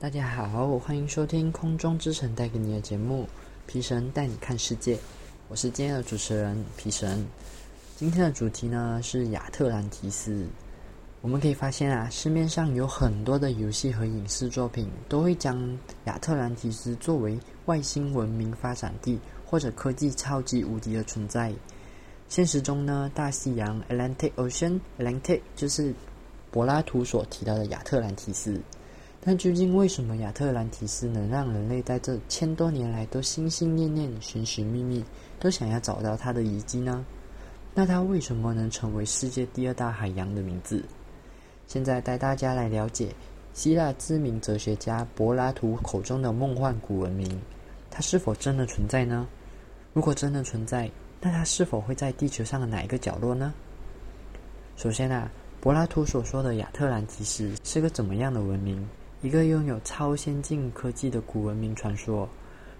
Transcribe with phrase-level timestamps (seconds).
[0.00, 3.24] 大家好，欢迎收听空中之城带给你的节目
[3.66, 4.96] 《皮神带你看世界》，
[5.48, 7.22] 我是今天的主持人皮神。
[7.96, 10.46] 今天的主题呢是亚特兰提斯。
[11.20, 21.52] 我们可以发现啊，市面上有很多的游戏和影视作品都会将亚特兰提斯作为外星文明发展地或者科技超级无敌的存在。
[22.26, 25.94] 现实中呢，大西洋 （Atlantic Ocean），Atlantic 就是
[26.50, 28.58] 柏拉图所提到的亚特兰提斯。
[29.22, 35.04] 但究竟为什么亚特兰提斯能让人类在这千多年来都心心念念、寻寻觅觅，
[35.38, 37.04] 都想要找到它的遗迹呢？
[37.74, 40.82] 那它为什么能成为世界第二大海洋的名字？
[41.66, 43.14] 现在带大家来了解
[43.52, 47.40] 希腊知名哲学家柏拉图口中的梦幻古文明，
[47.90, 49.28] 它是否真的存在呢？
[49.92, 53.52] 如果真的存在，那它是否会在地球上的哪一个角落呢？
[54.76, 58.88] 首先啊，柏拉图所说的亚特兰提斯是个怎么样的文明？
[59.22, 62.26] 一个拥有超先进科技的古文明传说，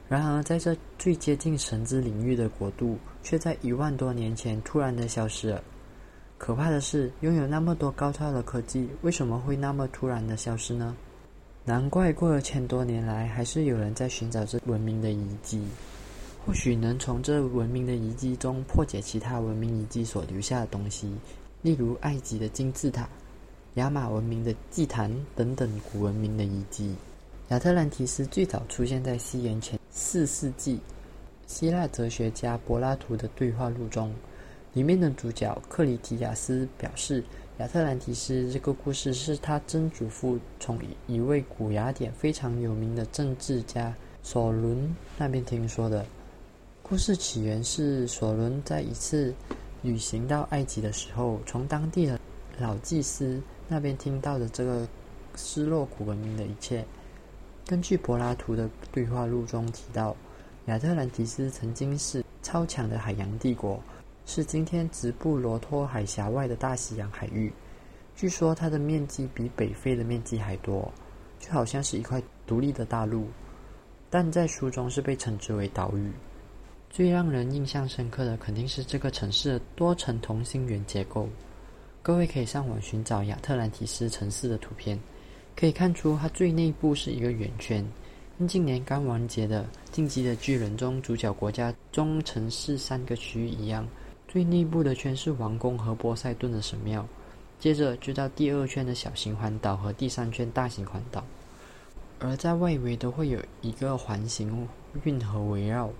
[0.08, 5.62] 然而在这最接近神之领域的国度，却在一万多年前突然的消失了。
[6.38, 10.96] 可怕的是，拥有那么多高超的科技，为什么会那么突然的消失呢？
[11.66, 15.62] 难怪过了千多年来，还是有人在寻找这文明的遗迹。
[16.46, 21.14] 或许能从这文明的遗迹中破解其他文明遗迹所留下的东西，
[21.60, 23.06] 例如埃及的金字塔。
[23.74, 26.94] 亚马文明的祭坛等等古文明的遗迹。
[27.50, 30.80] 亚特兰提斯最早出现在西元前四世纪
[31.46, 34.12] 希腊哲学家柏拉图的对话录中。
[34.72, 37.22] 里面的主角克里提亚斯表示，
[37.58, 46.04] 亚特兰提斯这个故事是他曾祖父从一位古雅典非常有名的政治家索伦那边听说的。
[46.82, 49.32] 故事起源是索伦在一次
[49.82, 52.18] 旅行到埃及的时候，从当地的
[52.60, 53.40] 老祭司。
[53.66, 54.86] 那边听到的这个
[55.36, 56.84] 失落古文明的一切，
[57.66, 60.16] 根据柏拉图的对话录中提到，
[60.66, 63.80] 亚特兰提斯曾经是超强的海洋帝国，
[64.26, 67.52] 是今天直布罗陀海峡外的大西洋海域。
[68.16, 70.92] 据说它的面积比北非的面积还多，
[71.38, 73.28] 就好像是一块独立的大陆，
[74.10, 76.12] 但在书中是被称之为岛屿。
[76.90, 81.28] 最让人印象深刻的肯定是这个城市的多层同心圆结构。
[82.02, 84.98] 各位可以上网寻找亚特兰提斯城市的图片，
[85.54, 87.86] 可以看出它最内部是一个圆圈，
[88.38, 89.62] 跟近年刚完结的
[89.92, 93.86] 《进击的巨人》中主角国家中城市三个区域一样。
[94.26, 97.06] 最内部的圈是王宫和波塞顿的神庙，
[97.58, 101.22] 接着就到第二圈的小型环岛和第三圈大型环岛，
[102.18, 104.66] 而在外围都会有一个环形
[105.04, 105.90] 运河围绕，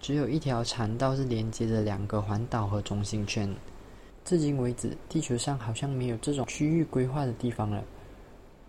[0.00, 3.48] 只有一条长道是连接着两个环岛和中心圈。
[4.26, 7.82] 至今为止，地球上好像没有这种区域规划的地方了。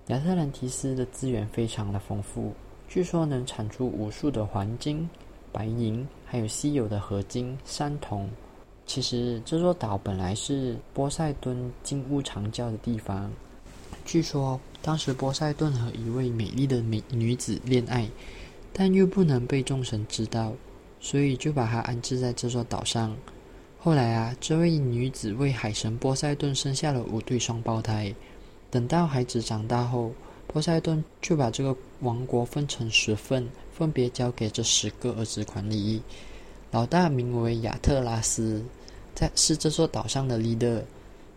[0.09, 2.53] 亚特兰提斯的资源非常的丰富，
[2.87, 5.09] 据说能产出无数的黄金、
[5.51, 8.29] 白银，还有稀有的合金、三铜。
[8.85, 13.29] 其实这座岛本来是波塞顿金屋藏娇的地方。
[14.05, 18.07] 据说当时波塞顿和一位美丽的美女子恋爱，
[18.71, 20.53] 但又不能被众神知道，
[20.99, 23.17] 所以就把她安置在这座岛上。
[23.79, 28.13] 后来啊，这位女子为海神波塞顿生下了五对双胞胎。
[28.69, 30.11] 等到孩子长大后，
[30.45, 36.01] 波塞顿就把这个王国分成十份，分别交给这十个儿子管理。
[36.71, 38.61] 老大名为亚特拉斯，
[39.15, 40.81] 在是这座岛上的 leader，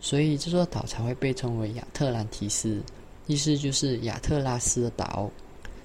[0.01, 2.81] 所以这座岛才会被称为亚特兰提斯，
[3.27, 5.29] 意思就是亚特拉斯的岛。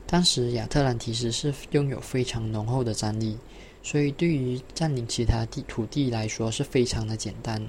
[0.06, 3.38] 当时亚特兰提斯是拥有非常浓厚的战力。
[3.86, 7.64] 所以，对于占领其他地土地来说是非常的简单。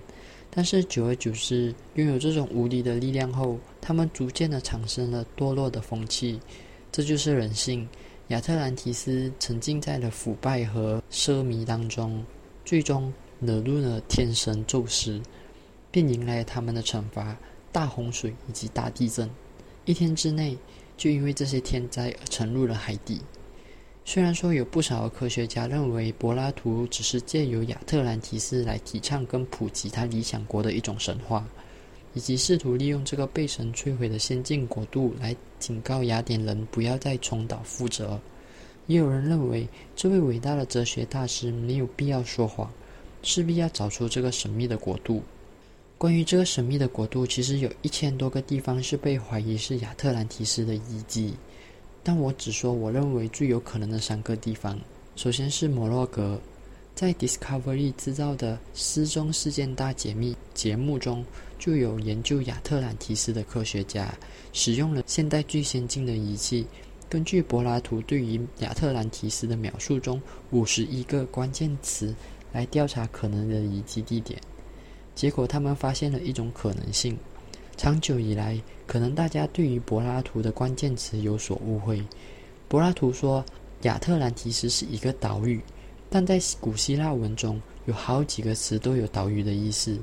[0.50, 6.40] 但是，久而久之，拥有这种无敌的力量后，他们逐渐的产生了堕落的风气。
[6.92, 7.88] 这就是人性。
[8.30, 12.26] 亚特兰提斯沉浸在了腐败和奢靡当中，
[12.66, 15.22] 最终惹怒了天神宙斯，
[15.92, 17.38] 并迎来了他们的惩罚——
[17.72, 19.30] 大洪水以及大地震。
[19.86, 20.58] 一天之内，
[20.98, 23.22] 就因为这些天灾而沉入了海底。
[24.10, 31.46] 虽然说有不少科学家认为柏拉图只是借由亚特兰提斯来提倡跟普及他理想国的一种神话，
[32.14, 38.18] 以及试图利用这个被神摧毁的先进国度来警告雅典人不要再重蹈覆辙，
[38.86, 42.72] 也有人认为这位伟大的哲学大师没有必要说谎，
[43.24, 45.22] 势必要找出这个神秘的国度。
[45.98, 51.34] 关于这个神秘的国度，其实有一千多个地方是被怀疑是亚特兰提斯的遗迹。
[52.04, 54.80] 但我只说我认为最有可能的三个地方。
[55.16, 56.40] 首先是摩洛哥，
[56.96, 61.26] 在 Discovery 制造的失踪事件大解密节目中，
[61.60, 64.14] 就有研究亚特兰提斯的科学家
[64.54, 66.66] 使用了现代最先进的仪器，
[67.10, 70.22] 根据柏拉图对于亚特兰提斯的描述中
[70.52, 72.16] 五十一个关键词
[72.54, 74.40] 来调查可能的遗迹地点，
[75.16, 77.18] 结果他们发现了一种可能性。
[77.78, 82.04] 长久以来，可能大家对于柏拉图的关键词有所误会。
[82.68, 83.46] 柏拉图说
[83.84, 85.62] 亚特兰提斯是一个岛屿，
[86.10, 89.98] 但在古希腊文中有好几个词都有岛屿的意思。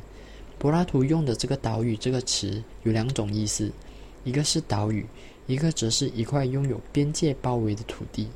[0.56, 3.70] 柏拉图用的这个“岛屿”这个词有两种意思，
[4.22, 5.04] 一个是岛屿。
[5.46, 8.28] 一个则是一块拥有边界包围的土地。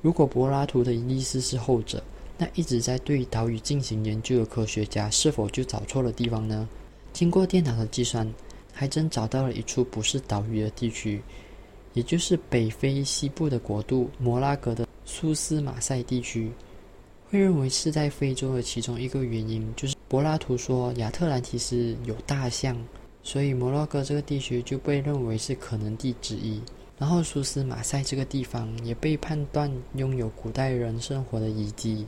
[0.00, 2.00] 如果柏拉图的意思是后者，
[2.38, 6.68] 那一直在对岛屿进行研究的科学家是否就找错了地方呢？
[7.12, 8.32] 经过电脑的计算，
[8.78, 11.22] 还真找到了一处不是岛屿的地区，
[11.94, 16.52] 也就是北非西部的国度摩拉格的苏斯马塞地区。
[17.30, 22.76] 会认为是在非洲的其中一个原因，就是柏拉图说亚特兰提斯有大象。
[23.22, 26.60] 所以摩洛哥这个地区就被认为是可能地之一，
[26.98, 32.06] 然后苏斯马塞这个地方也被判断拥有古代人生活的遗迹，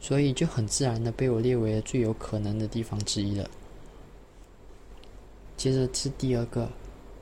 [0.00, 3.46] 所以就很自然的被我列为了最有可能的地方之一了。
[5.64, 6.68] 接着是第二个，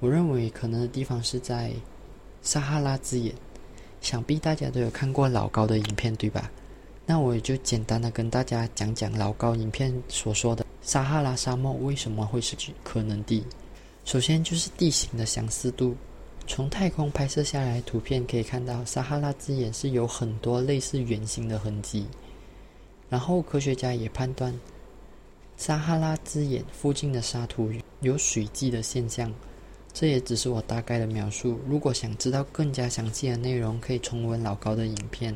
[0.01, 1.71] 我认为可能的地方是在
[2.43, 3.33] 撒哈拉之眼，
[4.01, 6.51] 想必大家都有看过老高的影片对吧？
[7.07, 10.67] 那我也就简单的跟大家讲讲老高影片所说的。
[10.83, 13.45] 撒哈拉沙漠为什么会是可能地？
[14.05, 15.95] 首先就是地形的相似度。
[16.49, 22.09] 从太空拍摄下来图片可以看到，撒哈拉之眼是有很多类似圆形的痕迹。
[23.09, 24.53] 然后科学家也判断，
[25.63, 27.71] 撒哈拉之眼附近的沙土
[28.01, 29.33] 有水迹的现象。
[29.93, 31.61] 这也只是我大概的描述。
[31.69, 35.33] 如果想知道更加详细的内容，可以重温老高的影片。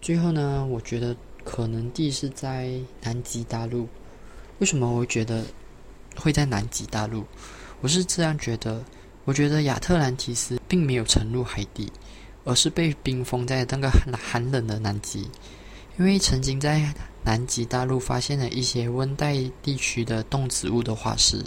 [0.00, 1.16] 最后呢，我觉得。
[1.44, 3.88] 可能地是在南极大陆，
[4.60, 5.44] 为什么我会觉得
[6.14, 7.24] 会在南极大陆？
[7.80, 8.80] 我是这样觉得，
[9.24, 11.90] 我觉得亚特兰提斯并没有沉入海底，
[12.44, 15.28] 而是被冰封在那个寒寒冷的南极。
[15.98, 16.92] 因为曾经在
[17.22, 21.44] 南极大陆发现了一些温带地区的动植物的化石，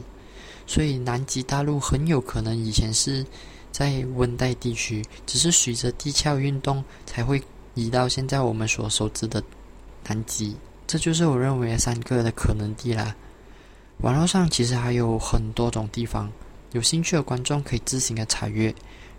[0.67, 3.25] 所以南极大陆很有可能以前是
[3.71, 7.41] 在温带地区，只是随着地壳运动才会
[7.73, 9.43] 移到现在我们所熟知的。
[10.07, 10.55] 南极，
[10.85, 13.15] 这就是我认为三个的可能地啦。
[14.01, 16.31] 网络上其实还有很多种地方，
[16.73, 18.73] 有兴趣的观众可以自行的查阅。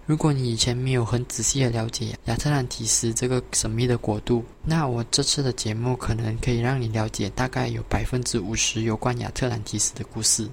[0.07, 10.49] 如果你以前没有很仔细的了解亚特兰提斯这个神秘的国度，那我这次的节目可能可以让你了解大概有百分之五十有关亚特兰提斯的故事。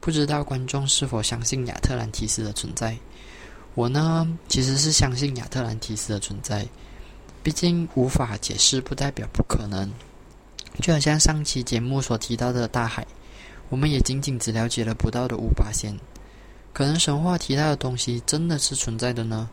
[0.00, 2.96] 不知道观众是否相信亚特兰提斯的存在？
[3.74, 6.66] 我呢，其实是相信亚特兰提斯的存在。
[7.40, 9.88] 毕竟无法解释，不代表不可能。
[10.80, 13.06] 就好像上期节目所提到的大海，
[13.68, 15.96] 我们也仅仅只了解了不到的五八仙。
[16.72, 19.48] 可能神话提到的东西真的是存在的呢？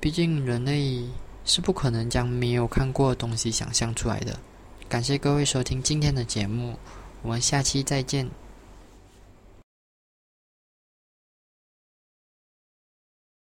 [0.00, 1.04] 毕竟人类
[1.44, 4.38] 是不可能将没有看过的东西想象出来的。
[4.88, 6.76] 感谢各位收听今天的节目，
[7.22, 8.28] 我们下期再见。